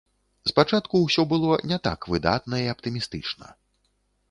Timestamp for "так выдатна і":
1.89-2.73